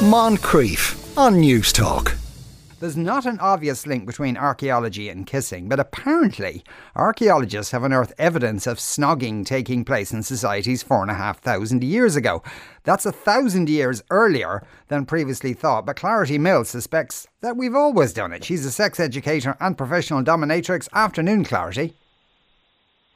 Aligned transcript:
Moncrieff 0.00 1.14
on 1.18 1.34
Newstalk. 1.42 2.16
There's 2.80 2.96
not 2.96 3.26
an 3.26 3.38
obvious 3.38 3.86
link 3.86 4.06
between 4.06 4.38
archaeology 4.38 5.10
and 5.10 5.26
kissing, 5.26 5.68
but 5.68 5.78
apparently 5.78 6.64
archaeologists 6.96 7.72
have 7.72 7.84
unearthed 7.84 8.14
evidence 8.16 8.66
of 8.66 8.78
snogging 8.78 9.44
taking 9.44 9.84
place 9.84 10.10
in 10.10 10.22
societies 10.22 10.82
four 10.82 11.02
and 11.02 11.10
a 11.10 11.14
half 11.14 11.40
thousand 11.40 11.84
years 11.84 12.16
ago. 12.16 12.42
That's 12.84 13.04
a 13.04 13.12
thousand 13.12 13.68
years 13.68 14.02
earlier 14.08 14.66
than 14.88 15.04
previously 15.04 15.52
thought, 15.52 15.84
but 15.84 15.96
Clarity 15.96 16.38
Mills 16.38 16.70
suspects 16.70 17.26
that 17.42 17.58
we've 17.58 17.74
always 17.74 18.14
done 18.14 18.32
it. 18.32 18.42
She's 18.42 18.64
a 18.64 18.72
sex 18.72 18.98
educator 18.98 19.54
and 19.60 19.76
professional 19.76 20.24
dominatrix. 20.24 20.88
Afternoon, 20.94 21.44
Clarity. 21.44 21.92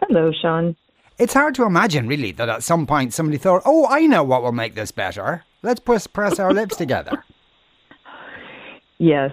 Hello, 0.00 0.30
Sean. 0.32 0.76
It's 1.18 1.32
hard 1.32 1.54
to 1.54 1.64
imagine, 1.64 2.08
really, 2.08 2.32
that 2.32 2.50
at 2.50 2.62
some 2.62 2.86
point 2.86 3.14
somebody 3.14 3.38
thought, 3.38 3.62
oh, 3.64 3.86
I 3.88 4.04
know 4.04 4.22
what 4.22 4.42
will 4.42 4.52
make 4.52 4.74
this 4.74 4.92
better. 4.92 5.44
Let's 5.64 5.80
press, 5.80 6.06
press 6.06 6.38
our 6.38 6.52
lips 6.52 6.76
together. 6.76 7.24
Yes. 8.98 9.30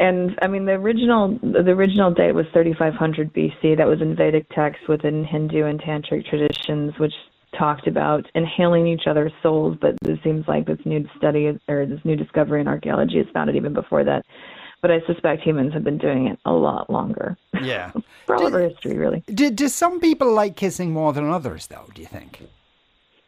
And 0.00 0.38
I 0.42 0.46
mean 0.46 0.64
the 0.64 0.72
original 0.72 1.38
the 1.42 1.70
original 1.70 2.12
date 2.12 2.32
was 2.32 2.46
3500 2.52 3.32
BC. 3.32 3.76
That 3.76 3.86
was 3.86 4.00
in 4.00 4.14
Vedic 4.14 4.48
texts 4.50 4.86
within 4.88 5.24
Hindu 5.24 5.64
and 5.64 5.80
tantric 5.80 6.26
traditions, 6.26 6.94
which 6.98 7.14
talked 7.58 7.86
about 7.86 8.26
inhaling 8.34 8.86
each 8.86 9.06
other's 9.06 9.32
souls. 9.42 9.76
But 9.80 9.96
it 10.02 10.20
seems 10.22 10.46
like 10.46 10.66
this 10.66 10.78
new 10.84 11.08
study 11.16 11.58
or 11.68 11.86
this 11.86 12.00
new 12.04 12.16
discovery 12.16 12.60
in 12.60 12.68
archaeology 12.68 13.18
has 13.18 13.26
found 13.32 13.50
it 13.50 13.56
even 13.56 13.72
before 13.72 14.04
that. 14.04 14.24
But 14.82 14.92
I 14.92 15.00
suspect 15.06 15.42
humans 15.42 15.72
have 15.72 15.82
been 15.82 15.98
doing 15.98 16.28
it 16.28 16.38
a 16.44 16.52
lot 16.52 16.88
longer. 16.88 17.36
Yeah, 17.60 17.90
for 18.26 18.36
all 18.36 18.46
of 18.46 18.54
our 18.54 18.60
history, 18.60 18.96
really. 18.96 19.24
Do, 19.26 19.50
do 19.50 19.68
some 19.68 19.98
people 19.98 20.32
like 20.32 20.54
kissing 20.54 20.92
more 20.92 21.12
than 21.12 21.28
others, 21.28 21.66
though? 21.66 21.86
Do 21.92 22.00
you 22.00 22.06
think? 22.06 22.42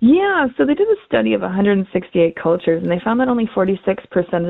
Yeah, 0.01 0.47
so 0.57 0.65
they 0.65 0.75
did 0.75 0.89
a 0.89 1.07
study 1.07 1.35
of 1.35 1.43
168 1.43 2.35
cultures, 2.35 2.83
and 2.83 2.91
they 2.91 3.01
found 3.05 3.21
that 3.21 3.29
only 3.29 3.47
46% 3.55 3.79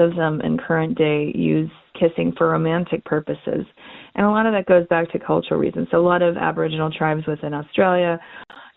of 0.01 0.17
them 0.17 0.41
in 0.43 0.57
current 0.57 0.97
day 0.97 1.33
use 1.35 1.71
kissing 1.99 2.33
for 2.39 2.49
romantic 2.49 3.05
purposes. 3.05 3.67
And 4.15 4.25
a 4.25 4.31
lot 4.31 4.47
of 4.47 4.53
that 4.53 4.67
goes 4.67 4.87
back 4.87 5.11
to 5.11 5.19
cultural 5.19 5.59
reasons. 5.59 5.89
So 5.91 5.99
a 5.99 6.07
lot 6.07 6.23
of 6.23 6.37
Aboriginal 6.37 6.91
tribes 6.91 7.27
within 7.27 7.53
Australia 7.53 8.21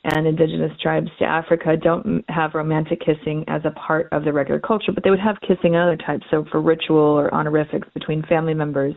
and 0.03 0.25
indigenous 0.25 0.71
tribes 0.81 1.09
to 1.19 1.25
Africa 1.25 1.77
don't 1.77 2.25
have 2.27 2.55
romantic 2.55 2.99
kissing 2.99 3.45
as 3.47 3.61
a 3.65 3.71
part 3.71 4.09
of 4.11 4.23
the 4.23 4.33
regular 4.33 4.59
culture, 4.59 4.91
but 4.91 5.03
they 5.03 5.11
would 5.11 5.19
have 5.19 5.37
kissing 5.47 5.75
other 5.75 5.95
types, 5.95 6.25
so 6.31 6.43
for 6.51 6.59
ritual 6.59 6.97
or 6.97 7.33
honorifics 7.33 7.87
between 7.93 8.23
family 8.23 8.53
members, 8.55 8.95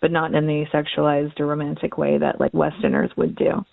but 0.00 0.10
not 0.10 0.34
in 0.34 0.46
the 0.46 0.64
sexualized 0.74 1.38
or 1.38 1.46
romantic 1.46 1.96
way 1.96 2.18
that 2.18 2.40
like 2.40 2.52
Westerners 2.52 3.10
would 3.16 3.36
do. 3.36 3.64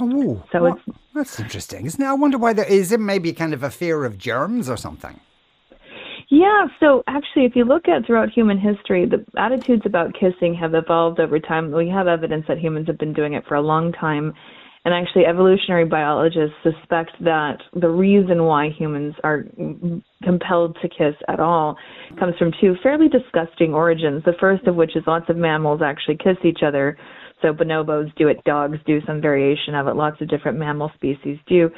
Oh, 0.00 0.44
so 0.52 0.62
well, 0.62 0.78
it's 0.86 0.98
that's 1.14 1.40
interesting, 1.40 1.86
isn't 1.86 2.00
it? 2.00 2.06
I 2.06 2.12
wonder 2.12 2.38
why 2.38 2.52
there 2.52 2.64
is 2.64 2.92
it 2.92 3.00
maybe 3.00 3.32
kind 3.32 3.52
of 3.52 3.62
a 3.62 3.70
fear 3.70 4.04
of 4.04 4.18
germs 4.18 4.70
or 4.70 4.76
something. 4.76 5.20
Yeah, 6.30 6.66
so 6.78 7.02
actually, 7.06 7.46
if 7.46 7.56
you 7.56 7.64
look 7.64 7.88
at 7.88 8.04
throughout 8.06 8.28
human 8.30 8.58
history, 8.58 9.06
the 9.06 9.24
attitudes 9.40 9.82
about 9.86 10.12
kissing 10.12 10.54
have 10.54 10.74
evolved 10.74 11.20
over 11.20 11.40
time. 11.40 11.72
We 11.72 11.88
have 11.88 12.06
evidence 12.06 12.44
that 12.48 12.58
humans 12.58 12.86
have 12.88 12.98
been 12.98 13.14
doing 13.14 13.32
it 13.32 13.44
for 13.48 13.54
a 13.54 13.62
long 13.62 13.92
time. 13.92 14.34
And 14.84 14.94
actually, 14.94 15.24
evolutionary 15.26 15.86
biologists 15.86 16.54
suspect 16.62 17.12
that 17.20 17.58
the 17.74 17.88
reason 17.88 18.44
why 18.44 18.68
humans 18.70 19.14
are 19.24 19.44
compelled 20.22 20.76
to 20.82 20.88
kiss 20.88 21.14
at 21.28 21.40
all 21.40 21.76
comes 22.18 22.36
from 22.38 22.52
two 22.60 22.76
fairly 22.82 23.08
disgusting 23.08 23.74
origins. 23.74 24.22
The 24.24 24.34
first 24.38 24.66
of 24.66 24.76
which 24.76 24.96
is 24.96 25.02
lots 25.06 25.28
of 25.28 25.36
mammals 25.36 25.80
actually 25.82 26.18
kiss 26.18 26.36
each 26.44 26.60
other 26.62 26.96
so 27.42 27.52
bonobos 27.52 28.14
do 28.16 28.28
it, 28.28 28.42
dogs 28.44 28.78
do 28.86 29.00
some 29.06 29.20
variation 29.20 29.74
of 29.74 29.86
it, 29.86 29.96
lots 29.96 30.20
of 30.20 30.28
different 30.28 30.58
mammal 30.58 30.90
species 30.96 31.38
do. 31.46 31.70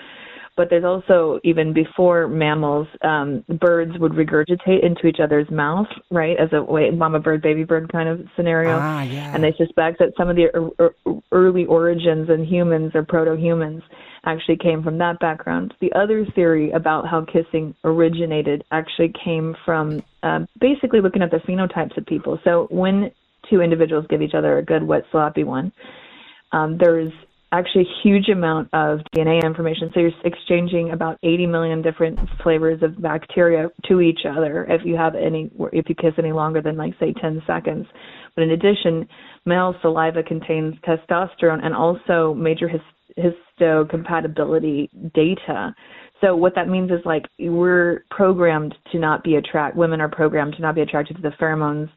But 0.57 0.69
there's 0.69 0.85
also, 0.85 1.41
even 1.43 1.73
before 1.73 2.29
mammals, 2.29 2.87
um, 3.03 3.45
birds 3.61 3.93
would 3.99 4.13
regurgitate 4.13 4.85
into 4.85 5.07
each 5.07 5.19
other's 5.19 5.51
mouth, 5.51 5.87
right, 6.11 6.37
as 6.39 6.51
a 6.53 6.63
way, 6.63 6.91
mama 6.91 7.19
bird, 7.19 7.41
baby 7.41 7.65
bird 7.65 7.91
kind 7.91 8.09
of 8.09 8.21
scenario. 8.37 8.79
Ah, 8.79 9.03
yeah. 9.05 9.35
And 9.35 9.43
they 9.43 9.55
suspect 9.57 10.01
that 10.01 10.13
some 10.19 10.29
of 10.29 10.37
the 10.37 10.49
er- 10.55 10.71
er- 11.07 11.21
early 11.33 11.65
origins 11.65 12.29
in 12.29 12.45
humans 12.45 12.93
or 12.95 13.05
proto 13.05 13.37
humans 13.37 13.83
actually 14.27 14.59
came 14.59 14.83
from 14.83 14.99
that 14.99 15.19
background. 15.19 15.73
The 15.81 15.93
other 15.95 16.27
theory 16.35 16.73
about 16.73 17.07
how 17.09 17.25
kissing 17.25 17.75
originated 17.85 18.65
actually 18.71 19.15
came 19.25 19.57
from 19.65 20.03
uh, 20.23 20.41
basically 20.61 21.01
looking 21.01 21.23
at 21.23 21.31
the 21.31 21.39
phenotypes 21.39 21.97
of 21.97 22.05
people. 22.05 22.39
So 22.45 22.67
when 22.71 23.13
two 23.51 23.61
individuals 23.61 24.07
give 24.09 24.23
each 24.23 24.35
other 24.35 24.59
a 24.59 24.65
good 24.65 24.83
wet 24.83 25.03
sloppy 25.11 25.45
one. 25.45 25.73
Um, 26.53 26.79
there's 26.79 27.13
actually 27.53 27.83
a 27.83 28.03
huge 28.03 28.29
amount 28.29 28.69
of 28.73 29.01
DNA 29.15 29.43
information. 29.45 29.91
So 29.93 30.01
you're 30.01 30.13
exchanging 30.25 30.93
about 30.93 31.19
80 31.23 31.47
million 31.47 31.83
different 31.83 32.19
flavors 32.43 32.81
of 32.83 33.01
bacteria 33.03 33.69
to 33.89 34.01
each 34.01 34.21
other 34.29 34.67
if 34.69 34.83
you 34.85 34.97
have 34.97 35.15
any, 35.15 35.51
if 35.73 35.89
you 35.89 35.95
kiss 35.95 36.15
any 36.19 36.33
longer 36.33 36.63
than 36.63 36.77
like 36.77 36.95
say 37.01 37.13
10 37.13 37.43
seconds. 37.47 37.87
But 38.37 38.45
in 38.45 38.51
addition, 38.51 39.09
male 39.47 39.75
saliva 39.83 40.23
contains 40.23 40.75
testosterone 40.87 41.65
and 41.65 41.75
also 41.75 42.35
major 42.35 42.69
hist- 42.69 42.85
histocompatibility 43.61 44.89
data. 45.13 45.75
So 46.21 46.37
what 46.37 46.55
that 46.55 46.69
means 46.69 46.91
is 46.91 47.01
like 47.05 47.25
we're 47.39 48.05
programmed 48.11 48.75
to 48.93 48.99
not 48.99 49.25
be 49.25 49.37
attract. 49.37 49.77
Women 49.77 50.01
are 50.01 50.09
programmed 50.09 50.55
to 50.55 50.63
not 50.63 50.75
be 50.75 50.83
attracted 50.83 51.17
to 51.17 51.23
the 51.23 51.33
pheromones 51.41 51.91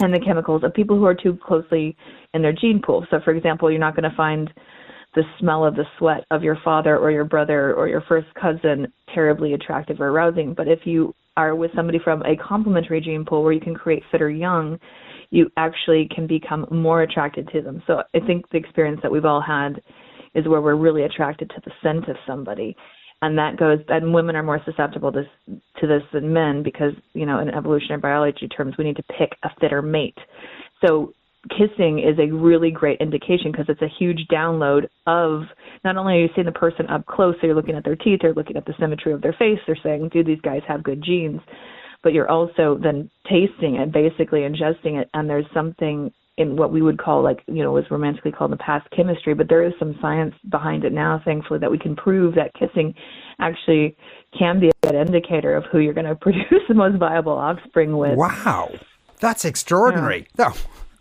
and 0.00 0.14
the 0.14 0.20
chemicals 0.20 0.62
of 0.62 0.72
people 0.74 0.96
who 0.96 1.04
are 1.04 1.14
too 1.14 1.38
closely 1.44 1.96
in 2.34 2.42
their 2.42 2.52
gene 2.52 2.80
pool. 2.84 3.04
So, 3.10 3.18
for 3.24 3.32
example, 3.32 3.70
you're 3.70 3.80
not 3.80 3.96
going 3.96 4.08
to 4.08 4.16
find 4.16 4.52
the 5.14 5.22
smell 5.40 5.64
of 5.64 5.74
the 5.74 5.84
sweat 5.98 6.24
of 6.30 6.42
your 6.42 6.56
father 6.64 6.96
or 6.96 7.10
your 7.10 7.24
brother 7.24 7.74
or 7.74 7.88
your 7.88 8.02
first 8.02 8.28
cousin 8.40 8.92
terribly 9.12 9.54
attractive 9.54 10.00
or 10.00 10.08
arousing. 10.08 10.54
But 10.54 10.68
if 10.68 10.80
you 10.84 11.14
are 11.36 11.56
with 11.56 11.72
somebody 11.74 11.98
from 11.98 12.22
a 12.22 12.36
complementary 12.36 13.00
gene 13.00 13.24
pool 13.24 13.42
where 13.42 13.52
you 13.52 13.60
can 13.60 13.74
create 13.74 14.02
fitter 14.12 14.30
young, 14.30 14.78
you 15.30 15.50
actually 15.56 16.08
can 16.14 16.26
become 16.26 16.66
more 16.70 17.02
attracted 17.02 17.48
to 17.52 17.62
them. 17.62 17.82
So 17.86 18.02
I 18.14 18.20
think 18.20 18.48
the 18.50 18.58
experience 18.58 19.00
that 19.02 19.10
we've 19.10 19.24
all 19.24 19.42
had 19.42 19.82
is 20.34 20.46
where 20.46 20.60
we're 20.60 20.76
really 20.76 21.02
attracted 21.02 21.50
to 21.50 21.60
the 21.64 21.72
scent 21.82 22.08
of 22.08 22.16
somebody 22.26 22.76
and 23.22 23.36
that 23.36 23.56
goes 23.56 23.78
and 23.88 24.14
women 24.14 24.36
are 24.36 24.42
more 24.42 24.60
susceptible 24.64 25.12
to 25.12 25.22
to 25.80 25.86
this 25.86 26.02
than 26.12 26.32
men 26.32 26.62
because 26.62 26.92
you 27.14 27.26
know 27.26 27.38
in 27.40 27.48
evolutionary 27.48 28.00
biology 28.00 28.48
terms 28.48 28.74
we 28.78 28.84
need 28.84 28.96
to 28.96 29.02
pick 29.18 29.32
a 29.44 29.50
fitter 29.60 29.82
mate. 29.82 30.18
So 30.84 31.12
kissing 31.50 32.00
is 32.00 32.18
a 32.18 32.34
really 32.34 32.70
great 32.70 33.00
indication 33.00 33.52
because 33.52 33.66
it's 33.68 33.82
a 33.82 33.88
huge 33.98 34.26
download 34.30 34.88
of 35.06 35.42
not 35.84 35.96
only 35.96 36.14
are 36.14 36.20
you 36.22 36.28
seeing 36.34 36.46
the 36.46 36.52
person 36.52 36.86
up 36.88 37.06
close 37.06 37.34
so 37.40 37.46
you're 37.46 37.56
looking 37.56 37.76
at 37.76 37.84
their 37.84 37.96
teeth 37.96 38.20
you're 38.22 38.34
looking 38.34 38.56
at 38.56 38.66
the 38.66 38.74
symmetry 38.78 39.12
of 39.12 39.22
their 39.22 39.34
face 39.38 39.58
they're 39.66 39.78
saying 39.82 40.10
do 40.12 40.24
these 40.24 40.40
guys 40.40 40.62
have 40.66 40.82
good 40.82 41.02
genes? 41.02 41.40
But 42.02 42.12
you're 42.12 42.30
also 42.30 42.78
then 42.80 43.10
tasting 43.24 43.76
it 43.76 43.92
basically 43.92 44.40
ingesting 44.40 45.00
it 45.00 45.08
and 45.14 45.28
there's 45.28 45.46
something 45.52 46.12
in 46.38 46.56
what 46.56 46.72
we 46.72 46.80
would 46.80 46.98
call 46.98 47.22
like 47.22 47.40
you 47.48 47.62
know 47.62 47.72
was 47.72 47.84
romantically 47.90 48.30
called 48.30 48.50
in 48.50 48.56
the 48.56 48.62
past 48.62 48.88
chemistry 48.96 49.34
but 49.34 49.48
there 49.48 49.62
is 49.62 49.72
some 49.78 49.94
science 50.00 50.34
behind 50.48 50.84
it 50.84 50.92
now 50.92 51.20
thankfully 51.24 51.58
that 51.58 51.70
we 51.70 51.78
can 51.78 51.96
prove 51.96 52.34
that 52.34 52.54
kissing 52.54 52.94
actually 53.40 53.96
can 54.38 54.60
be 54.60 54.68
a 54.68 54.72
good 54.82 54.94
indicator 54.94 55.54
of 55.54 55.64
who 55.70 55.80
you're 55.80 55.92
going 55.92 56.06
to 56.06 56.14
produce 56.14 56.62
the 56.68 56.74
most 56.74 56.96
viable 56.96 57.32
offspring 57.32 57.98
with 57.98 58.16
wow 58.16 58.70
that's 59.20 59.44
extraordinary 59.44 60.26
yeah. 60.38 60.52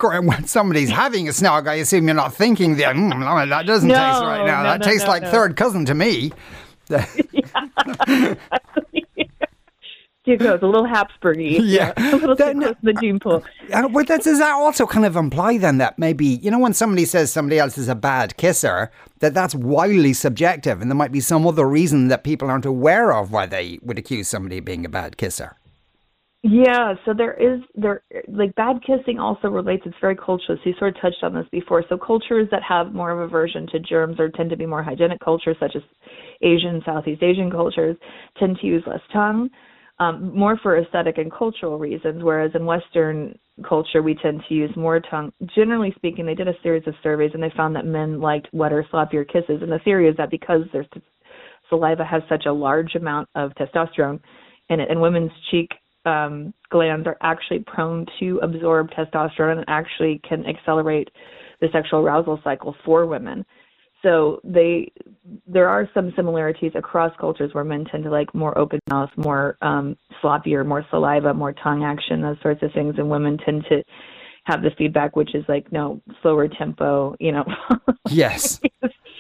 oh. 0.02 0.22
when 0.22 0.46
somebody's 0.46 0.90
having 1.04 1.28
a 1.28 1.32
snog, 1.32 1.68
I 1.68 1.76
assume 1.76 2.06
you're 2.06 2.16
not 2.16 2.34
thinking 2.34 2.78
that 2.78 2.96
mm, 2.96 3.50
that 3.50 3.66
doesn't 3.68 3.88
no, 3.88 3.94
taste 3.94 4.22
right 4.22 4.46
now. 4.46 4.64
No, 4.64 4.70
that 4.70 4.80
no, 4.80 4.86
tastes 4.86 5.08
like 5.08 5.24
third 5.24 5.56
cousin 5.56 5.86
to 5.86 5.94
me. 5.94 6.32
yeah, 6.90 8.34
you 10.28 10.38
go. 10.38 10.56
It's 10.56 10.64
a 10.64 10.68
little 10.68 10.86
Habsburgy. 10.86 11.60
Yeah. 11.68 11.94
yeah. 11.98 12.16
A 12.16 12.18
little 12.18 12.36
too 12.36 12.54
close 12.54 12.76
to 12.76 12.78
the 12.84 12.94
gene 12.94 13.20
pool. 13.20 13.44
Uh, 13.74 13.88
but 13.88 14.08
that, 14.08 14.24
does 14.24 14.40
that 14.40 14.54
also 14.54 14.86
kind 14.86 15.06
of 15.06 15.16
imply 15.16 15.58
then 15.58 15.78
that 15.80 15.98
maybe, 16.00 16.26
you 16.26 16.52
know, 16.52 16.60
when 16.60 16.74
somebody 16.74 17.06
says 17.06 17.32
somebody 17.32 17.60
else 17.60 17.78
is 17.78 17.88
a 17.88 17.96
bad 17.96 18.38
kisser, 18.38 18.92
that 19.20 19.34
that's 19.34 19.56
wildly 19.56 20.14
subjective 20.14 20.82
and 20.82 20.90
there 20.90 20.96
might 20.96 21.12
be 21.12 21.20
some 21.20 21.46
other 21.46 21.68
reason 21.68 22.08
that 22.08 22.24
people 22.24 22.50
aren't 22.50 22.66
aware 22.66 23.12
of 23.14 23.32
why 23.32 23.46
they 23.46 23.80
would 23.82 23.98
accuse 23.98 24.28
somebody 24.28 24.60
of 24.60 24.66
being 24.66 24.86
a 24.86 24.90
bad 24.90 25.18
kisser? 25.18 25.56
Yeah, 26.44 26.94
so 27.04 27.14
there 27.14 27.34
is 27.34 27.62
there 27.76 28.04
like 28.28 28.54
bad 28.56 28.78
kissing 28.86 29.20
also 29.20 29.50
relates. 29.50 29.84
It's 29.86 29.96
very 30.00 30.16
cultural. 30.16 30.58
So 30.64 30.70
you 30.70 30.76
sort 30.78 30.96
of 30.96 31.02
touched 31.02 31.24
on 31.24 31.34
this 31.34 31.48
before. 31.52 31.84
So 31.90 31.98
cultures 31.98 32.48
that 32.52 32.62
have 32.64 32.94
more 32.94 33.12
of 33.12 33.20
aversion 33.20 33.68
to 33.72 33.80
germs 33.80 34.20
or 34.20 34.30
tend 34.30 34.52
to 34.52 34.56
be 34.56 34.66
more 34.66 34.84
hygienic 34.84 35.20
cultures, 35.20 35.58
such 35.60 35.76
as 35.76 35.82
Asian, 36.42 36.82
Southeast 36.86 37.24
Asian 37.24 37.52
cultures, 37.52 37.98
tend 38.40 38.60
to 38.62 38.68
use 38.68 38.84
less 38.86 39.02
tongue 39.12 39.50
um, 40.00 40.36
more 40.36 40.58
for 40.62 40.78
aesthetic 40.78 41.18
and 41.18 41.32
cultural 41.32 41.80
reasons, 41.80 42.24
whereas 42.24 42.52
in 42.54 42.66
Western 42.66 43.38
culture 43.68 44.04
we 44.04 44.16
tend 44.16 44.42
to 44.48 44.54
use 44.54 44.70
more 44.76 45.00
tongue. 45.00 45.32
Generally 45.56 45.94
speaking, 45.96 46.26
they 46.26 46.36
did 46.36 46.48
a 46.48 46.54
series 46.62 46.88
of 46.88 46.94
surveys 47.02 47.32
and 47.34 47.42
they 47.42 47.52
found 47.58 47.76
that 47.76 47.86
men 47.86 48.20
liked 48.20 48.48
wetter, 48.54 48.86
sloppier 48.92 49.28
kisses. 49.28 49.62
And 49.62 49.72
the 49.72 49.80
theory 49.84 50.08
is 50.08 50.16
that 50.18 50.30
because 50.30 50.62
their 50.72 50.86
saliva 51.70 52.06
has 52.06 52.22
such 52.30 52.46
a 52.46 52.52
large 52.52 52.96
amount 52.96 53.28
of 53.36 53.52
testosterone 53.56 54.20
in 54.70 54.80
it, 54.80 54.90
and 54.92 55.02
women's 55.02 55.32
cheek 55.50 55.72
um, 56.06 56.54
glands 56.70 57.08
are 57.08 57.18
actually 57.22 57.60
prone 57.60 58.06
to 58.20 58.40
absorb 58.44 58.90
testosterone 58.92 59.58
and 59.58 59.66
actually 59.68 60.22
can 60.28 60.46
accelerate 60.46 61.10
the 61.60 61.68
sexual 61.74 62.00
arousal 62.00 62.40
cycle 62.44 62.76
for 62.86 63.06
women. 63.06 63.46
So 64.04 64.40
they 64.44 64.92
there 65.46 65.68
are 65.68 65.90
some 65.94 66.14
similarities 66.16 66.72
across 66.76 67.12
cultures 67.20 67.54
where 67.54 67.64
men 67.64 67.86
tend 67.86 68.04
to 68.04 68.10
like 68.12 68.34
more 68.34 68.58
open 68.58 68.80
mouth, 68.90 69.10
more 69.18 69.58
um, 69.62 69.98
sloppier, 70.24 70.66
more 70.66 70.86
saliva, 70.90 71.34
more 71.34 71.54
tongue 71.54 71.84
action, 71.84 72.22
those 72.22 72.38
sorts 72.42 72.62
of 72.64 72.72
things, 72.74 72.96
and 72.98 73.10
women 73.10 73.38
tend 73.38 73.66
to 73.70 73.84
have 74.44 74.62
the 74.62 74.72
feedback 74.78 75.16
which 75.16 75.36
is 75.36 75.44
like 75.50 75.70
no 75.72 76.02
slower 76.22 76.48
tempo, 76.48 77.16
you 77.20 77.32
know. 77.32 77.44
yes. 78.10 78.62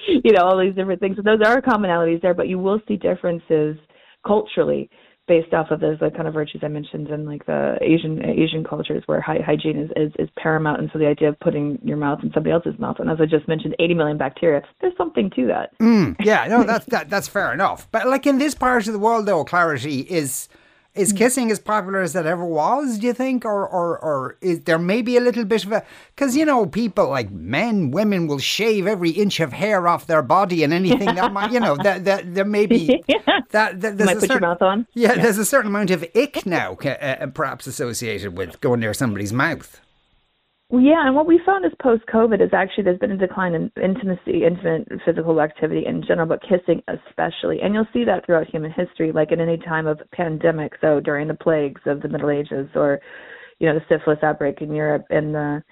you 0.07 0.31
know 0.31 0.43
all 0.43 0.57
these 0.57 0.75
different 0.75 1.01
things. 1.01 1.17
So 1.17 1.23
those 1.23 1.41
are 1.45 1.61
commonalities 1.61 2.21
there, 2.21 2.33
but 2.33 2.47
you 2.47 2.59
will 2.59 2.79
see 2.87 2.95
differences 2.95 3.77
culturally 4.25 4.89
based 5.27 5.53
off 5.53 5.71
of 5.71 5.79
those 5.79 5.97
like 6.01 6.15
kind 6.15 6.27
of 6.27 6.33
virtues 6.33 6.61
I 6.63 6.67
mentioned 6.67 7.09
in 7.09 7.25
like 7.25 7.45
the 7.45 7.77
Asian 7.81 8.23
Asian 8.23 8.63
cultures 8.63 9.03
where 9.05 9.21
hy- 9.21 9.41
hygiene 9.45 9.77
is, 9.77 9.91
is 9.95 10.11
is 10.17 10.29
paramount, 10.37 10.79
and 10.79 10.89
so 10.91 10.99
the 10.99 11.07
idea 11.07 11.29
of 11.29 11.39
putting 11.39 11.79
your 11.83 11.97
mouth 11.97 12.19
in 12.23 12.31
somebody 12.33 12.51
else's 12.51 12.79
mouth, 12.79 12.97
and 12.99 13.09
as 13.09 13.17
I 13.21 13.25
just 13.25 13.47
mentioned, 13.47 13.75
80 13.79 13.93
million 13.93 14.17
bacteria. 14.17 14.61
There's 14.81 14.97
something 14.97 15.29
to 15.35 15.47
that. 15.47 15.77
Mm, 15.79 16.15
yeah, 16.23 16.47
no, 16.47 16.63
that's 16.67 16.85
that, 16.87 17.09
that's 17.09 17.27
fair 17.27 17.53
enough. 17.53 17.87
But 17.91 18.07
like 18.07 18.25
in 18.25 18.37
this 18.37 18.55
part 18.55 18.87
of 18.87 18.93
the 18.93 18.99
world, 18.99 19.25
though, 19.25 19.43
clarity 19.43 20.01
is 20.01 20.49
is 20.97 21.13
mm. 21.13 21.17
kissing 21.17 21.51
as 21.51 21.59
popular 21.59 22.01
as 22.01 22.15
it 22.15 22.25
ever 22.25 22.45
was, 22.45 22.97
do 22.97 23.07
you 23.07 23.13
think? 23.13 23.45
Or, 23.45 23.67
or, 23.67 23.97
or 23.99 24.37
is 24.41 24.61
there 24.61 24.79
maybe 24.79 25.17
a 25.17 25.21
little 25.21 25.45
bit 25.45 25.65
of 25.65 25.71
a. 25.71 25.83
Because, 26.15 26.35
you 26.35 26.45
know, 26.45 26.65
people 26.65 27.09
like 27.09 27.31
men, 27.31 27.91
women 27.91 28.27
will 28.27 28.39
shave 28.39 28.87
every 28.87 29.11
inch 29.11 29.39
of 29.39 29.53
hair 29.53 29.87
off 29.87 30.07
their 30.07 30.21
body 30.21 30.63
and 30.63 30.73
anything 30.73 31.15
that 31.15 31.31
might, 31.31 31.51
you 31.51 31.59
know, 31.59 31.75
that, 31.83 32.05
that 32.05 32.33
there 32.33 32.45
may 32.45 32.65
be. 32.65 33.03
yeah. 33.07 33.17
that, 33.51 33.81
that 33.81 33.97
there's 33.97 34.07
might 34.07 34.13
put 34.15 34.21
certain, 34.21 34.41
your 34.43 34.49
mouth 34.49 34.61
on. 34.61 34.87
Yeah, 34.93 35.13
yeah, 35.13 35.21
there's 35.21 35.37
a 35.37 35.45
certain 35.45 35.67
amount 35.67 35.91
of 35.91 36.05
ick 36.15 36.45
now, 36.45 36.73
uh, 36.73 37.27
perhaps 37.27 37.67
associated 37.67 38.37
with 38.37 38.59
going 38.61 38.79
near 38.79 38.93
somebody's 38.93 39.33
mouth. 39.33 39.81
Well, 40.69 40.81
yeah, 40.81 41.07
and 41.07 41.15
what 41.15 41.27
we 41.27 41.39
found 41.45 41.63
is 41.63 41.71
post 41.81 42.03
COVID 42.13 42.41
is 42.43 42.49
actually 42.51 42.83
there's 42.83 42.99
been 42.99 43.11
a 43.11 43.17
decline 43.17 43.53
in 43.53 43.71
intimacy, 43.81 44.43
intimate 44.43 44.85
physical 45.05 45.39
activity 45.39 45.85
in 45.85 46.03
general, 46.05 46.27
but 46.27 46.41
kissing 46.41 46.83
especially. 46.89 47.61
And 47.61 47.73
you'll 47.73 47.87
see 47.93 48.03
that 48.03 48.25
throughout 48.25 48.47
human 48.47 48.71
history, 48.71 49.13
like 49.13 49.31
in 49.31 49.39
any 49.39 49.57
time 49.57 49.87
of 49.87 50.01
pandemic, 50.11 50.73
so 50.81 50.99
during 50.99 51.29
the 51.29 51.35
plagues 51.35 51.79
of 51.85 52.01
the 52.01 52.09
Middle 52.09 52.29
Ages 52.29 52.67
or, 52.75 52.99
you 53.59 53.67
know, 53.69 53.79
the 53.79 53.85
syphilis 53.87 54.19
outbreak 54.23 54.61
in 54.61 54.75
Europe 54.75 55.05
in 55.09 55.31
the 55.31 55.63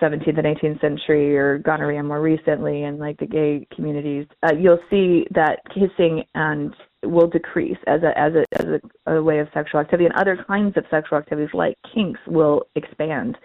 17th 0.00 0.38
and 0.38 0.56
18th 0.56 0.80
century 0.80 1.36
or 1.36 1.58
gonorrhea 1.58 2.04
more 2.04 2.20
recently 2.20 2.84
and 2.84 3.00
like 3.00 3.18
the 3.18 3.26
gay 3.26 3.66
communities, 3.74 4.26
uh, 4.44 4.54
you'll 4.56 4.78
see 4.88 5.26
that 5.34 5.58
kissing 5.74 6.22
and 6.36 6.72
will 7.02 7.26
decrease 7.26 7.78
as 7.88 8.02
a 8.04 8.16
as 8.16 8.32
a 8.34 8.44
as 8.60 8.80
a, 9.06 9.14
a 9.16 9.22
way 9.22 9.40
of 9.40 9.48
sexual 9.52 9.80
activity 9.80 10.04
and 10.04 10.14
other 10.14 10.44
kinds 10.46 10.76
of 10.76 10.84
sexual 10.88 11.18
activities 11.18 11.52
like 11.52 11.76
kinks 11.92 12.20
will 12.28 12.62
expand 12.76 13.36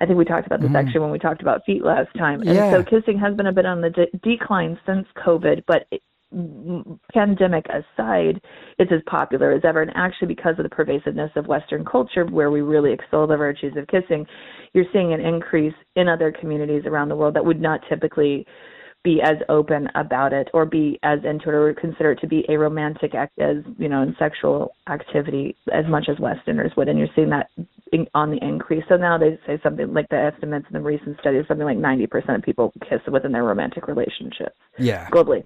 I 0.00 0.06
think 0.06 0.18
we 0.18 0.24
talked 0.24 0.46
about 0.46 0.60
this 0.60 0.70
mm. 0.70 0.78
actually 0.78 1.00
when 1.00 1.10
we 1.10 1.18
talked 1.18 1.42
about 1.42 1.64
feet 1.64 1.84
last 1.84 2.08
time. 2.16 2.40
And 2.42 2.54
yeah. 2.54 2.70
so 2.70 2.84
kissing 2.84 3.18
has 3.18 3.34
been 3.34 3.46
a 3.46 3.52
bit 3.52 3.66
on 3.66 3.80
the 3.80 3.90
de- 3.90 4.18
decline 4.22 4.78
since 4.86 5.06
COVID, 5.16 5.64
but 5.66 5.86
it, 5.90 6.02
pandemic 7.12 7.66
aside, 7.68 8.40
it's 8.78 8.92
as 8.92 9.00
popular 9.06 9.52
as 9.52 9.62
ever. 9.64 9.82
And 9.82 9.90
actually, 9.94 10.28
because 10.28 10.54
of 10.58 10.62
the 10.62 10.68
pervasiveness 10.68 11.30
of 11.36 11.46
Western 11.46 11.84
culture, 11.84 12.26
where 12.26 12.50
we 12.50 12.60
really 12.60 12.92
extol 12.92 13.26
the 13.26 13.36
virtues 13.36 13.76
of 13.76 13.86
kissing, 13.88 14.26
you're 14.74 14.84
seeing 14.92 15.12
an 15.12 15.20
increase 15.20 15.74
in 15.96 16.08
other 16.08 16.30
communities 16.30 16.82
around 16.84 17.08
the 17.08 17.16
world 17.16 17.34
that 17.34 17.44
would 17.44 17.60
not 17.60 17.80
typically 17.88 18.46
be 19.04 19.20
as 19.22 19.36
open 19.48 19.88
about 19.94 20.32
it 20.32 20.48
or 20.52 20.66
be 20.66 20.98
as 21.02 21.20
into 21.24 21.48
it 21.48 21.54
or 21.54 21.72
consider 21.74 22.12
it 22.12 22.20
to 22.20 22.26
be 22.26 22.44
a 22.48 22.58
romantic 22.58 23.14
act 23.14 23.38
as 23.38 23.58
you 23.78 23.88
know 23.88 24.02
in 24.02 24.14
sexual 24.18 24.72
activity 24.90 25.56
as 25.72 25.86
much 25.88 26.08
as 26.10 26.18
westerners 26.18 26.72
would 26.76 26.88
and 26.88 26.98
you're 26.98 27.08
seeing 27.14 27.30
that 27.30 27.48
in, 27.92 28.06
on 28.14 28.30
the 28.30 28.38
increase 28.42 28.84
so 28.88 28.96
now 28.96 29.18
they 29.18 29.38
say 29.46 29.58
something 29.62 29.92
like 29.92 30.08
the 30.08 30.16
estimates 30.16 30.66
in 30.68 30.74
the 30.74 30.80
recent 30.80 31.18
studies 31.20 31.44
something 31.48 31.66
like 31.66 31.78
90% 31.78 32.36
of 32.36 32.42
people 32.42 32.72
kiss 32.88 33.00
within 33.10 33.32
their 33.32 33.44
romantic 33.44 33.88
relationships 33.88 34.56
yeah 34.78 35.08
globally 35.10 35.44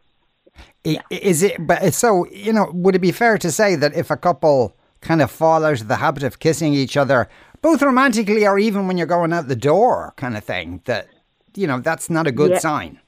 yeah. 0.84 1.00
is 1.10 1.42
it 1.42 1.66
but 1.66 1.94
so 1.94 2.26
you 2.30 2.52
know 2.52 2.70
would 2.72 2.94
it 2.94 3.00
be 3.00 3.12
fair 3.12 3.38
to 3.38 3.50
say 3.50 3.74
that 3.74 3.94
if 3.94 4.10
a 4.10 4.16
couple 4.16 4.76
kind 5.00 5.22
of 5.22 5.30
fall 5.30 5.64
out 5.64 5.80
of 5.80 5.88
the 5.88 5.96
habit 5.96 6.22
of 6.22 6.38
kissing 6.38 6.74
each 6.74 6.96
other 6.96 7.28
both 7.60 7.82
romantically 7.82 8.46
or 8.46 8.58
even 8.58 8.86
when 8.86 8.96
you're 8.96 9.06
going 9.06 9.32
out 9.32 9.48
the 9.48 9.56
door 9.56 10.12
kind 10.16 10.36
of 10.36 10.44
thing 10.44 10.80
that 10.84 11.08
you 11.54 11.66
know 11.66 11.80
that's 11.80 12.10
not 12.10 12.26
a 12.26 12.32
good 12.32 12.52
yeah. 12.52 12.58
sign 12.58 13.00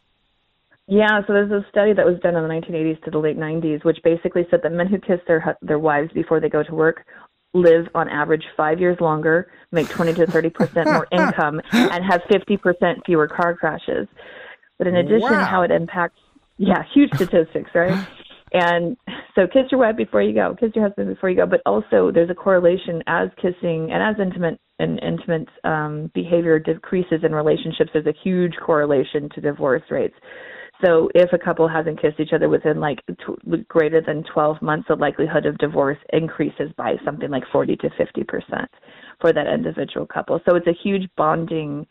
yeah, 0.86 1.20
so 1.26 1.32
there's 1.32 1.50
a 1.50 1.64
study 1.70 1.94
that 1.94 2.04
was 2.04 2.20
done 2.20 2.36
in 2.36 2.42
the 2.42 2.48
1980s 2.48 3.02
to 3.04 3.10
the 3.10 3.18
late 3.18 3.38
90s, 3.38 3.84
which 3.84 3.98
basically 4.04 4.46
said 4.50 4.60
that 4.62 4.72
men 4.72 4.86
who 4.86 4.98
kiss 4.98 5.20
their 5.26 5.56
their 5.62 5.78
wives 5.78 6.12
before 6.12 6.40
they 6.40 6.50
go 6.50 6.62
to 6.62 6.74
work 6.74 7.06
live 7.54 7.86
on 7.94 8.08
average 8.08 8.44
five 8.56 8.80
years 8.80 9.00
longer, 9.00 9.50
make 9.72 9.88
20 9.88 10.14
to 10.14 10.26
30 10.26 10.50
percent 10.50 10.86
more 10.86 11.06
income, 11.12 11.60
and 11.72 12.04
have 12.04 12.20
50 12.30 12.56
percent 12.58 12.98
fewer 13.06 13.28
car 13.28 13.54
crashes. 13.54 14.06
But 14.78 14.88
in 14.88 14.96
addition, 14.96 15.30
wow. 15.30 15.44
how 15.44 15.62
it 15.62 15.70
impacts, 15.70 16.18
yeah, 16.58 16.82
huge 16.92 17.10
statistics, 17.14 17.70
right? 17.74 18.06
And 18.52 18.96
so 19.34 19.46
kiss 19.46 19.64
your 19.72 19.80
wife 19.80 19.96
before 19.96 20.22
you 20.22 20.32
go, 20.32 20.54
kiss 20.58 20.70
your 20.74 20.84
husband 20.84 21.08
before 21.08 21.28
you 21.28 21.36
go. 21.36 21.46
But 21.46 21.60
also, 21.66 22.12
there's 22.12 22.30
a 22.30 22.34
correlation 22.34 23.02
as 23.06 23.28
kissing 23.36 23.90
and 23.92 24.02
as 24.02 24.14
intimate 24.20 24.60
and 24.78 25.00
intimate 25.02 25.48
um, 25.64 26.10
behavior 26.14 26.58
decreases 26.58 27.20
in 27.24 27.32
relationships. 27.32 27.90
There's 27.92 28.06
a 28.06 28.14
huge 28.22 28.54
correlation 28.64 29.28
to 29.34 29.40
divorce 29.40 29.82
rates. 29.90 30.14
So 30.82 31.08
if 31.14 31.32
a 31.32 31.38
couple 31.38 31.68
hasn't 31.68 32.00
kissed 32.00 32.20
each 32.20 32.32
other 32.32 32.48
within 32.48 32.80
like 32.80 32.98
greater 33.68 34.00
than 34.00 34.24
12 34.32 34.60
months, 34.60 34.88
the 34.88 34.96
likelihood 34.96 35.46
of 35.46 35.56
divorce 35.58 35.98
increases 36.12 36.70
by 36.76 36.96
something 37.04 37.30
like 37.30 37.44
40 37.52 37.76
to 37.76 37.90
50 37.96 38.24
percent 38.24 38.68
for 39.20 39.32
that 39.32 39.46
individual 39.46 40.06
couple. 40.06 40.40
So 40.48 40.56
it's 40.56 40.66
a 40.66 40.74
huge 40.82 41.08
bonding 41.16 41.86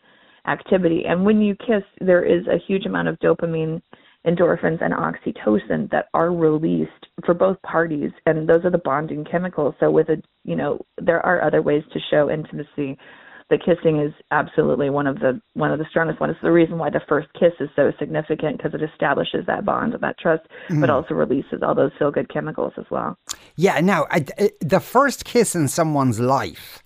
activity. 0.46 1.04
And 1.06 1.24
when 1.24 1.40
you 1.40 1.56
kiss, 1.56 1.82
there 2.00 2.24
is 2.24 2.46
a 2.46 2.58
huge 2.66 2.86
amount 2.86 3.08
of 3.08 3.18
dopamine, 3.20 3.80
endorphins, 4.26 4.82
and 4.82 4.92
oxytocin 4.92 5.90
that 5.90 6.08
are 6.12 6.32
released 6.32 6.90
for 7.24 7.34
both 7.34 7.60
parties, 7.62 8.10
and 8.26 8.48
those 8.48 8.64
are 8.64 8.70
the 8.70 8.78
bonding 8.78 9.24
chemicals. 9.24 9.74
So 9.80 9.90
with 9.90 10.08
a, 10.10 10.22
you 10.44 10.56
know, 10.56 10.80
there 11.00 11.24
are 11.24 11.42
other 11.42 11.62
ways 11.62 11.82
to 11.92 12.00
show 12.10 12.30
intimacy 12.30 12.98
the 13.50 13.58
kissing 13.58 14.00
is 14.00 14.12
absolutely 14.30 14.88
one 14.88 15.06
of 15.06 15.20
the 15.20 15.40
one 15.52 15.70
of 15.70 15.78
the 15.78 15.84
strongest 15.90 16.20
ones. 16.20 16.32
It's 16.32 16.42
the 16.42 16.50
reason 16.50 16.78
why 16.78 16.90
the 16.90 17.02
first 17.08 17.28
kiss 17.38 17.52
is 17.60 17.68
so 17.76 17.92
significant 17.98 18.56
because 18.56 18.72
it 18.74 18.82
establishes 18.82 19.44
that 19.46 19.64
bond 19.64 19.92
and 19.94 20.02
that 20.02 20.18
trust, 20.18 20.44
mm. 20.68 20.80
but 20.80 20.90
also 20.90 21.14
releases 21.14 21.62
all 21.62 21.74
those 21.74 21.92
feel 21.98 22.10
good 22.10 22.32
chemicals 22.32 22.72
as 22.78 22.86
well. 22.90 23.18
Yeah. 23.56 23.80
Now, 23.80 24.06
I, 24.10 24.24
the 24.60 24.80
first 24.80 25.24
kiss 25.24 25.54
in 25.54 25.68
someone's 25.68 26.20
life. 26.20 26.80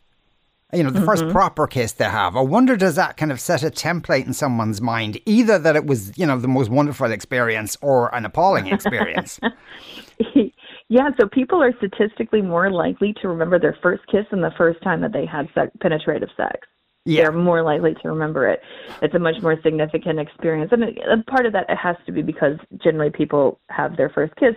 You 0.75 0.82
know, 0.82 0.90
the 0.90 0.99
mm-hmm. 0.99 1.06
first 1.06 1.26
proper 1.31 1.66
kiss 1.66 1.93
they 1.93 2.05
have. 2.05 2.37
I 2.37 2.43
wonder, 2.43 2.76
does 2.76 2.94
that 2.96 3.16
kind 3.16 3.32
of 3.32 3.40
set 3.40 3.62
a 3.62 3.70
template 3.70 4.26
in 4.26 4.34
someone's 4.34 4.82
mind? 4.82 5.19
Either 5.25 5.58
that 5.58 5.76
it 5.76 5.87
was, 5.87 6.12
you 6.19 6.26
know, 6.26 6.38
the 6.38 6.46
most 6.46 6.69
wonderful 6.69 7.11
experience 7.11 7.75
or 7.81 8.14
an 8.14 8.26
appalling 8.26 8.66
experience. 8.66 9.40
Yeah, 10.88 11.11
so 11.20 11.29
people 11.29 11.62
are 11.62 11.73
statistically 11.76 12.40
more 12.40 12.70
likely 12.70 13.14
to 13.20 13.29
remember 13.29 13.58
their 13.58 13.76
first 13.82 14.02
kiss 14.11 14.25
than 14.31 14.40
the 14.40 14.52
first 14.56 14.82
time 14.82 15.02
that 15.02 15.12
they 15.12 15.26
had 15.26 15.49
sex, 15.54 15.71
penetrative 15.80 16.30
sex. 16.37 16.66
Yeah. 17.04 17.23
They're 17.23 17.33
more 17.33 17.62
likely 17.62 17.95
to 18.02 18.09
remember 18.09 18.49
it. 18.49 18.61
It's 19.02 19.14
a 19.14 19.18
much 19.18 19.37
more 19.42 19.57
significant 19.62 20.18
experience. 20.18 20.73
And 20.73 20.83
a 20.85 21.30
part 21.30 21.47
of 21.47 21.52
that 21.52 21.66
it 21.68 21.76
has 21.76 21.97
to 22.07 22.12
be 22.12 22.23
because 22.23 22.57
generally 22.83 23.11
people 23.11 23.61
have 23.71 23.97
their 23.97 24.11
first 24.11 24.35
kiss, 24.37 24.54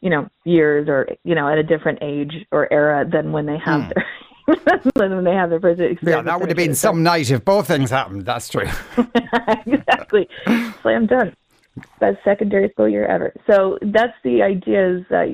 you 0.00 0.10
know, 0.10 0.28
years 0.44 0.88
or, 0.88 1.08
you 1.24 1.34
know, 1.34 1.48
at 1.48 1.58
a 1.58 1.62
different 1.62 1.98
age 2.02 2.46
or 2.52 2.72
era 2.72 3.08
than 3.08 3.32
when 3.32 3.46
they 3.46 3.58
have 3.64 3.82
mm. 3.82 3.94
their 3.94 4.80
when 4.94 5.24
they 5.24 5.34
have 5.34 5.50
their 5.50 5.60
first 5.60 5.80
experience. 5.80 6.02
Yeah, 6.02 6.22
that 6.22 6.40
would 6.40 6.48
have 6.48 6.56
been 6.56 6.74
some 6.74 7.02
night 7.02 7.30
if 7.30 7.44
both 7.44 7.66
things 7.66 7.90
happened. 7.90 8.24
That's 8.24 8.48
true. 8.48 8.66
exactly. 9.66 10.28
Slam 10.82 11.06
dunk 11.06 11.34
best 12.00 12.18
secondary 12.24 12.68
school 12.70 12.88
year 12.88 13.06
ever. 13.06 13.32
So 13.46 13.78
that's 13.80 14.14
the 14.24 14.42
idea 14.42 14.96
is 14.96 15.04
that 15.10 15.28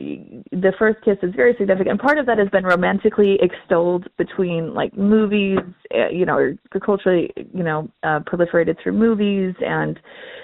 the 0.51 0.73
first 0.79 1.03
kiss 1.05 1.19
is 1.23 1.35
very 1.35 1.55
significant. 1.59 1.91
And 1.91 2.01
part 2.01 2.19
of 2.19 2.27
that 2.27 2.39
has 2.39 2.49
been 2.49 2.65
romantically 2.65 3.39
extolled 3.41 4.09
between 4.17 4.75
like 4.75 4.97
movies, 4.97 5.59
eh, 5.93 6.09
you 6.11 6.25
know, 6.25 6.37
or 6.37 6.59
culturally, 6.85 7.31
you 7.37 7.63
know, 7.63 7.91
uh, 8.03 8.21
proliferated 8.21 8.83
through 8.83 8.93
movies 8.93 9.55
and 9.61 9.99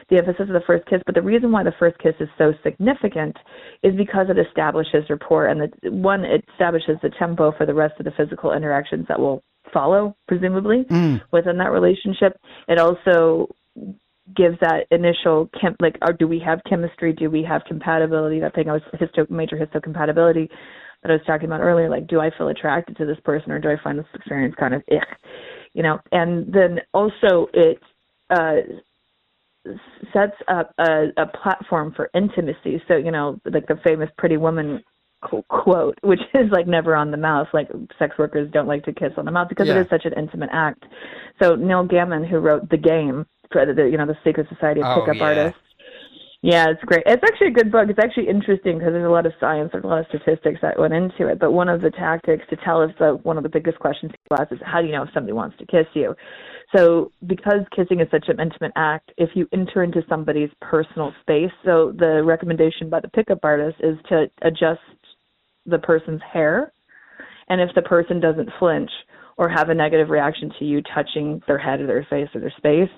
the 0.08 0.18
emphasis 0.18 0.42
of 0.48 0.48
the 0.48 0.62
first 0.66 0.86
kiss. 0.86 1.00
But 1.06 1.14
the 1.14 1.22
reason 1.22 1.52
why 1.52 1.62
the 1.62 1.74
first 1.78 1.98
kiss 1.98 2.14
is 2.20 2.28
so 2.36 2.52
significant 2.62 3.36
is 3.82 3.94
because 3.96 4.26
it 4.28 4.38
establishes 4.38 5.08
rapport 5.08 5.46
and 5.46 5.60
the 5.60 5.90
one, 5.90 6.24
it 6.24 6.44
establishes 6.52 6.96
the 7.02 7.10
tempo 7.18 7.52
for 7.52 7.66
the 7.66 7.74
rest 7.74 7.94
of 7.98 8.04
the 8.04 8.12
physical 8.12 8.52
interactions 8.52 9.06
that 9.08 9.18
will 9.18 9.42
follow, 9.72 10.16
presumably, 10.26 10.84
mm. 10.84 11.20
within 11.32 11.58
that 11.58 11.70
relationship. 11.70 12.36
It 12.68 12.78
also 12.78 13.48
gives 14.36 14.58
that 14.60 14.86
initial 14.90 15.48
chem 15.60 15.74
like 15.80 15.96
or 16.02 16.12
do 16.12 16.26
we 16.26 16.38
have 16.38 16.60
chemistry 16.68 17.12
do 17.12 17.30
we 17.30 17.42
have 17.42 17.62
compatibility 17.66 18.40
that 18.40 18.54
thing 18.54 18.68
i 18.68 18.72
was 18.72 18.82
histo 18.94 19.28
major 19.30 19.56
histocompatibility 19.56 20.48
that 21.02 21.10
i 21.10 21.12
was 21.12 21.22
talking 21.26 21.46
about 21.46 21.60
earlier 21.60 21.88
like 21.88 22.06
do 22.06 22.20
i 22.20 22.30
feel 22.36 22.48
attracted 22.48 22.96
to 22.96 23.06
this 23.06 23.18
person 23.24 23.50
or 23.50 23.58
do 23.58 23.68
i 23.70 23.76
find 23.82 23.98
this 23.98 24.06
experience 24.14 24.54
kind 24.58 24.74
of 24.74 24.82
ich 24.88 25.02
you 25.72 25.82
know 25.82 25.98
and 26.12 26.52
then 26.52 26.80
also 26.92 27.48
it 27.54 27.78
uh 28.30 28.56
sets 30.12 30.36
up 30.48 30.72
a, 30.78 31.08
a 31.18 31.26
platform 31.42 31.92
for 31.94 32.10
intimacy 32.14 32.82
so 32.88 32.96
you 32.96 33.10
know 33.10 33.38
like 33.46 33.66
the 33.66 33.78
famous 33.84 34.08
pretty 34.16 34.36
woman 34.36 34.82
quote, 35.20 35.98
which 36.02 36.20
is 36.34 36.50
like 36.50 36.66
never 36.66 36.96
on 36.96 37.10
the 37.10 37.16
mouth. 37.16 37.48
Like 37.52 37.68
sex 37.98 38.16
workers 38.18 38.50
don't 38.52 38.66
like 38.66 38.84
to 38.84 38.92
kiss 38.92 39.12
on 39.16 39.24
the 39.24 39.30
mouth 39.30 39.48
because 39.48 39.68
yeah. 39.68 39.76
it 39.76 39.80
is 39.82 39.86
such 39.90 40.04
an 40.04 40.14
intimate 40.16 40.50
act. 40.52 40.84
So 41.42 41.56
Neil 41.56 41.86
Gaiman, 41.86 42.28
who 42.28 42.38
wrote 42.38 42.68
The 42.70 42.76
Game, 42.76 43.26
the 43.52 43.88
you 43.90 43.98
know 43.98 44.06
the 44.06 44.16
Secret 44.24 44.48
Society 44.48 44.80
of 44.80 44.86
oh, 44.86 45.00
Pickup 45.00 45.16
yeah. 45.16 45.24
Artists. 45.24 45.60
Yeah, 46.42 46.70
it's 46.70 46.82
great. 46.84 47.02
It's 47.04 47.22
actually 47.22 47.48
a 47.48 47.52
good 47.52 47.70
book. 47.70 47.86
It's 47.90 47.98
actually 47.98 48.28
interesting 48.28 48.78
because 48.78 48.94
there's 48.94 49.04
a 49.04 49.12
lot 49.12 49.26
of 49.26 49.32
science, 49.38 49.70
there's 49.72 49.84
a 49.84 49.86
lot 49.86 50.00
of 50.00 50.06
statistics 50.08 50.58
that 50.62 50.78
went 50.78 50.94
into 50.94 51.28
it. 51.28 51.38
But 51.38 51.52
one 51.52 51.68
of 51.68 51.82
the 51.82 51.90
tactics 51.90 52.44
to 52.48 52.56
tell 52.64 52.80
if 52.82 52.96
the 52.98 53.20
one 53.22 53.36
of 53.36 53.42
the 53.42 53.50
biggest 53.50 53.78
questions 53.78 54.12
people 54.12 54.42
ask 54.42 54.50
is 54.50 54.58
how 54.64 54.80
do 54.80 54.86
you 54.86 54.94
know 54.94 55.02
if 55.02 55.10
somebody 55.12 55.34
wants 55.34 55.58
to 55.58 55.66
kiss 55.66 55.86
you? 55.92 56.14
So 56.74 57.12
because 57.26 57.60
kissing 57.76 58.00
is 58.00 58.08
such 58.10 58.28
an 58.28 58.40
intimate 58.40 58.72
act, 58.74 59.12
if 59.18 59.30
you 59.34 59.48
enter 59.52 59.82
into 59.82 60.02
somebody's 60.08 60.50
personal 60.62 61.12
space, 61.20 61.50
so 61.62 61.92
the 61.98 62.22
recommendation 62.24 62.88
by 62.88 63.00
the 63.00 63.08
pickup 63.08 63.40
artist 63.42 63.76
is 63.80 63.98
to 64.08 64.30
adjust 64.40 64.80
the 65.66 65.78
person's 65.78 66.22
hair, 66.32 66.72
and 67.50 67.60
if 67.60 67.68
the 67.74 67.82
person 67.82 68.18
doesn't 68.18 68.48
flinch 68.58 68.90
or 69.36 69.50
have 69.50 69.68
a 69.68 69.74
negative 69.74 70.08
reaction 70.08 70.50
to 70.58 70.64
you 70.64 70.80
touching 70.94 71.42
their 71.46 71.58
head 71.58 71.80
or 71.80 71.86
their 71.86 72.06
face 72.08 72.28
or 72.34 72.40
their 72.40 72.54
space, 72.56 72.90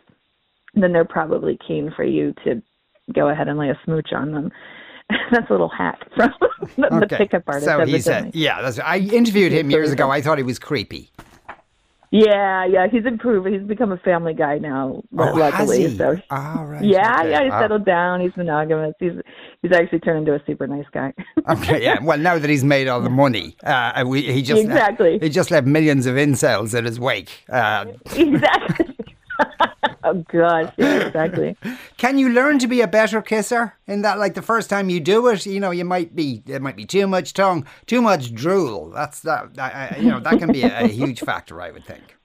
then 0.75 0.93
they're 0.93 1.05
probably 1.05 1.59
keen 1.67 1.93
for 1.95 2.05
you 2.05 2.35
to 2.45 2.63
go 3.15 3.29
ahead 3.29 3.49
and 3.49 3.59
lay 3.59 3.69
a 3.69 3.79
smooch 3.85 4.13
on 4.13 4.33
them. 4.33 4.51
that's 5.31 5.49
a 5.51 5.53
little 5.53 5.69
hack 5.69 5.99
from 6.15 6.33
the, 6.77 7.05
okay. 7.05 7.17
pickup 7.17 7.43
artist. 7.47 7.67
So 7.67 7.85
he 7.85 8.01
said, 8.01 8.35
"Yeah, 8.35 8.63
that's." 8.63 8.79
I 8.79 8.99
interviewed 8.99 9.53
him 9.53 9.71
years 9.71 9.91
ago. 9.91 10.11
I 10.11 10.23
thought 10.23 10.39
he 10.39 10.45
was 10.45 10.59
creepy. 10.59 11.11
Yeah, 12.13 12.67
yeah, 12.67 12.89
he's 12.93 13.07
improved. 13.07 13.49
He's 13.49 13.63
become 13.63 13.91
a 13.91 13.97
family 13.97 14.35
guy 14.35 14.59
now, 14.59 15.03
oh, 15.17 15.33
luckily. 15.33 15.83
Has 15.85 15.93
he? 15.93 15.97
So, 15.97 16.17
oh, 16.31 16.65
right. 16.65 16.85
yeah, 16.85 17.21
okay. 17.21 17.31
yeah, 17.31 17.45
he's 17.45 17.53
settled 17.53 17.87
down. 17.87 18.21
He's 18.21 18.37
monogamous. 18.37 18.93
He's 19.01 19.13
he's 19.63 19.73
actually 19.73 20.01
turned 20.01 20.19
into 20.29 20.35
a 20.35 20.45
super 20.47 20.67
nice 20.67 20.85
guy. 20.93 21.15
okay, 21.49 21.83
yeah. 21.83 22.03
Well, 22.03 22.19
now 22.19 22.39
that 22.39 22.51
he's 22.51 22.65
made 22.65 22.87
all 22.87 23.01
the 23.01 23.09
money, 23.09 23.57
uh, 23.65 24.05
we, 24.07 24.21
he 24.31 24.43
just 24.43 24.63
exactly 24.63 25.21
he 25.23 25.31
just 25.31 25.51
left 25.51 25.67
millions 25.67 26.05
of 26.05 26.17
incels 26.17 26.79
in 26.79 26.85
his 26.85 27.01
wake. 27.01 27.47
Uh, 27.49 27.87
exactly. 28.15 28.92
Oh 30.05 30.25
gosh, 30.31 30.73
yeah, 30.77 31.07
exactly. 31.07 31.57
Can 31.97 32.19
you 32.19 32.31
learn 32.31 32.59
to 32.59 32.67
be 32.67 32.81
a 32.81 32.89
better 32.89 33.23
kisser? 33.23 33.75
In 33.87 34.03
that, 34.03 34.19
like 34.19 34.35
the 34.35 34.43
first 34.43 34.71
time 34.71 34.89
you 34.89 35.01
do 35.01 35.27
it, 35.29 35.47
you 35.47 35.61
know, 35.61 35.71
you 35.71 35.85
might 35.85 36.15
be 36.15 36.43
it 36.47 36.63
might 36.63 36.77
be 36.77 36.85
too 36.85 37.07
much 37.07 37.33
tongue, 37.35 37.67
too 37.87 38.03
much 38.03 38.35
drool. 38.35 38.91
That's 38.91 39.21
that. 39.21 39.59
I, 39.59 39.97
you 39.99 40.11
know, 40.11 40.21
that 40.21 40.39
can 40.39 40.53
be 40.53 40.63
a, 40.63 40.85
a 40.85 40.89
huge 40.89 41.21
factor, 41.21 41.61
I 41.61 41.71
would 41.71 41.85
think. 41.85 42.17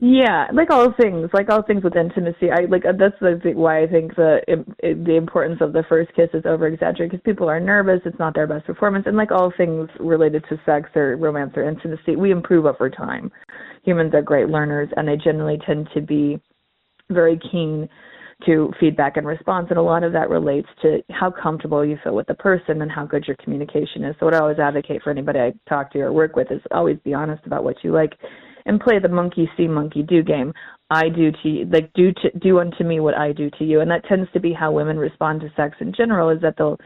Yeah, 0.00 0.46
like 0.52 0.70
all 0.70 0.92
things, 0.92 1.28
like 1.32 1.48
all 1.50 1.62
things 1.62 1.82
with 1.82 1.96
intimacy, 1.96 2.52
I 2.52 2.66
like 2.68 2.86
uh, 2.86 2.92
that's 2.96 3.18
the 3.20 3.52
why 3.54 3.82
I 3.82 3.88
think 3.88 4.14
the 4.14 4.38
the 4.80 5.16
importance 5.16 5.58
of 5.60 5.72
the 5.72 5.82
first 5.88 6.14
kiss 6.14 6.28
is 6.34 6.46
over 6.46 6.68
exaggerated 6.68 7.10
because 7.10 7.24
people 7.24 7.48
are 7.50 7.58
nervous. 7.58 8.02
It's 8.04 8.18
not 8.18 8.32
their 8.32 8.46
best 8.46 8.64
performance, 8.64 9.06
and 9.08 9.16
like 9.16 9.32
all 9.32 9.52
things 9.56 9.88
related 9.98 10.44
to 10.50 10.60
sex 10.64 10.90
or 10.94 11.16
romance 11.16 11.54
or 11.56 11.68
intimacy, 11.68 12.14
we 12.14 12.30
improve 12.30 12.64
over 12.64 12.88
time. 12.88 13.32
Humans 13.82 14.14
are 14.14 14.22
great 14.22 14.48
learners, 14.48 14.88
and 14.96 15.08
they 15.08 15.16
generally 15.16 15.58
tend 15.66 15.88
to 15.94 16.00
be 16.00 16.40
very 17.10 17.38
keen 17.50 17.88
to 18.46 18.72
feedback 18.78 19.16
and 19.16 19.26
response 19.26 19.66
and 19.70 19.78
a 19.78 19.82
lot 19.82 20.04
of 20.04 20.12
that 20.12 20.30
relates 20.30 20.68
to 20.80 21.02
how 21.10 21.30
comfortable 21.30 21.84
you 21.84 21.98
feel 22.04 22.14
with 22.14 22.26
the 22.28 22.34
person 22.34 22.82
and 22.82 22.90
how 22.90 23.04
good 23.04 23.24
your 23.26 23.36
communication 23.42 24.04
is. 24.04 24.14
So 24.20 24.26
what 24.26 24.34
i 24.34 24.38
always 24.38 24.58
advocate 24.58 25.02
for 25.02 25.10
anybody 25.10 25.40
i 25.40 25.52
talk 25.68 25.90
to 25.92 26.00
or 26.00 26.12
work 26.12 26.36
with 26.36 26.50
is 26.52 26.60
always 26.70 26.98
be 27.04 27.14
honest 27.14 27.44
about 27.46 27.64
what 27.64 27.76
you 27.82 27.92
like 27.92 28.12
and 28.64 28.80
play 28.80 29.00
the 29.00 29.08
monkey 29.08 29.50
see 29.56 29.66
monkey 29.66 30.02
do 30.02 30.22
game. 30.22 30.52
I 30.90 31.08
do 31.08 31.32
to 31.42 31.48
you 31.48 31.64
like 31.66 31.92
do 31.94 32.12
to 32.12 32.38
do 32.38 32.60
unto 32.60 32.84
me 32.84 33.00
what 33.00 33.14
i 33.14 33.32
do 33.32 33.50
to 33.58 33.64
you. 33.64 33.80
And 33.80 33.90
that 33.90 34.04
tends 34.04 34.30
to 34.32 34.40
be 34.40 34.52
how 34.52 34.70
women 34.70 34.98
respond 34.98 35.40
to 35.40 35.52
sex 35.56 35.76
in 35.80 35.92
general 35.92 36.30
is 36.30 36.40
that 36.42 36.54
they'll 36.56 36.78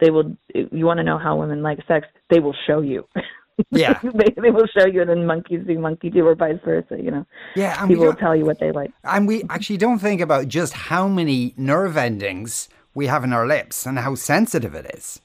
they 0.00 0.10
will 0.10 0.36
you 0.52 0.86
want 0.86 0.98
to 0.98 1.04
know 1.04 1.18
how 1.18 1.36
women 1.36 1.62
like 1.62 1.78
sex 1.86 2.06
they 2.30 2.40
will 2.40 2.54
show 2.66 2.80
you 2.80 3.04
Yeah. 3.70 3.98
they, 4.02 4.34
they 4.40 4.50
will 4.50 4.66
show 4.66 4.86
you 4.86 5.00
and 5.00 5.10
then 5.10 5.26
monkeys 5.26 5.66
do 5.66 5.78
monkey 5.78 6.10
do 6.10 6.26
or 6.26 6.34
vice 6.34 6.58
versa, 6.64 7.00
you 7.02 7.10
know. 7.10 7.26
Yeah. 7.54 7.80
And 7.80 7.88
People 7.88 8.06
will 8.06 8.14
tell 8.14 8.36
you 8.36 8.44
what 8.44 8.58
they 8.60 8.72
like. 8.72 8.92
And 9.04 9.26
we 9.26 9.44
actually 9.48 9.78
don't 9.78 9.98
think 9.98 10.20
about 10.20 10.48
just 10.48 10.72
how 10.72 11.08
many 11.08 11.54
nerve 11.56 11.96
endings 11.96 12.68
we 12.94 13.06
have 13.06 13.24
in 13.24 13.32
our 13.32 13.46
lips 13.46 13.86
and 13.86 13.98
how 13.98 14.14
sensitive 14.14 14.74
it 14.74 14.90
is. 14.94 15.20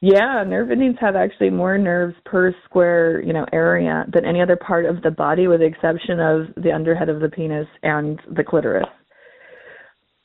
Yeah, 0.00 0.44
nerve 0.46 0.70
endings 0.70 0.96
have 1.00 1.16
actually 1.16 1.50
more 1.50 1.76
nerves 1.76 2.14
per 2.24 2.54
square, 2.64 3.20
you 3.22 3.32
know, 3.32 3.46
area 3.52 4.04
than 4.12 4.24
any 4.24 4.40
other 4.40 4.54
part 4.54 4.86
of 4.86 5.02
the 5.02 5.10
body, 5.10 5.48
with 5.48 5.58
the 5.58 5.66
exception 5.66 6.20
of 6.20 6.54
the 6.54 6.70
underhead 6.70 7.10
of 7.10 7.20
the 7.20 7.28
penis 7.28 7.66
and 7.82 8.20
the 8.30 8.44
clitoris. 8.44 8.86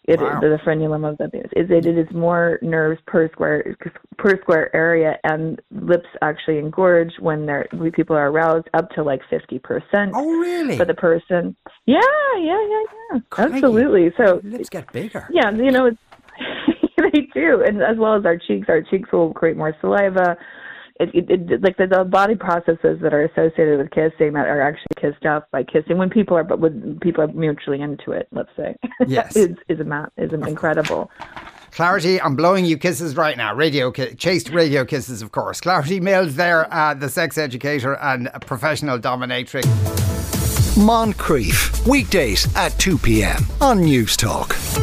It 0.06 0.20
wow. 0.20 0.36
is 0.36 0.42
the 0.42 0.60
frenulum 0.66 1.10
of 1.10 1.18
the 1.18 1.30
penis. 1.30 1.50
It, 1.54 1.72
it, 1.72 1.86
it 1.86 1.98
is 1.98 2.14
more 2.14 2.60
nerves 2.62 3.00
per 3.08 3.30
square 3.32 3.78
per 4.18 4.38
square 4.42 4.76
area, 4.76 5.18
and 5.24 5.62
lips 5.72 6.08
actually 6.22 6.60
engorge 6.62 7.12
when 7.20 7.46
they're 7.46 7.68
when 7.72 7.92
people 7.92 8.16
are 8.16 8.30
aroused 8.30 8.68
up 8.74 8.90
to 8.92 9.04
like 9.04 9.22
fifty 9.30 9.60
percent. 9.60 10.12
Oh, 10.14 10.40
really? 10.40 10.78
For 10.78 10.84
the 10.84 10.94
person, 10.94 11.56
yeah, 11.86 12.00
yeah, 12.38 12.68
yeah, 12.68 12.84
yeah, 13.14 13.20
Crikey. 13.30 13.54
absolutely. 13.54 14.12
So 14.18 14.42
lips 14.44 14.70
get 14.70 14.92
bigger. 14.92 15.30
Yeah, 15.32 15.52
you 15.52 15.72
know, 15.72 15.86
it's, 15.86 15.98
they 16.98 17.22
do, 17.34 17.64
and 17.66 17.82
as 17.82 17.98
well 17.98 18.16
as 18.16 18.26
our 18.26 18.38
cheeks, 18.38 18.68
our 18.68 18.82
cheeks 18.82 19.10
will 19.14 19.34
create 19.34 19.56
more 19.56 19.74
saliva 19.80 20.36
it, 21.00 21.10
it, 21.14 21.52
it 21.52 21.62
like 21.62 21.78
the, 21.78 21.88
the 21.88 22.04
body 22.04 22.36
processes 22.36 23.00
that 23.02 23.14
are 23.14 23.24
associated 23.24 23.78
with 23.80 23.92
kissing 23.92 24.34
that 24.34 24.48
are 24.48 24.62
actually 24.62 24.96
kissed 24.96 25.26
off 25.26 25.44
by 25.52 25.64
kissing 25.64 25.98
when 25.98 26.10
people 26.10 26.38
are 26.38 26.44
but 26.44 26.60
when 26.60 27.00
people 27.02 27.24
are 27.24 27.28
mutually 27.28 27.82
into 27.82 28.12
it 28.12 28.28
let's 28.32 28.50
say 28.56 28.76
yes 29.08 29.36
is 29.36 29.56
is 29.70 29.80
a 29.80 30.12
is 30.18 30.34
incredible 30.34 31.10
Clarity, 31.72 32.22
I'm 32.22 32.36
blowing 32.36 32.66
you 32.66 32.78
kisses 32.78 33.18
right 33.18 33.36
now. 33.36 33.56
Radio, 33.56 33.92
chaste 33.92 34.50
radio 34.50 34.86
kisses, 34.86 35.24
of 35.24 35.32
course. 35.32 35.60
Clarity 35.60 36.00
Mills 36.00 36.36
there, 36.36 36.72
uh, 36.72 36.94
the 36.94 37.10
sex 37.10 37.36
educator 37.36 37.96
and 37.96 38.30
professional 38.42 39.00
dominatrix. 39.00 39.64
Moncrieff, 40.76 41.88
weekdays 41.88 42.48
at 42.56 42.78
2 42.78 43.00
p.m. 43.00 43.44
on 43.60 43.80
Newstalk. 43.80 44.83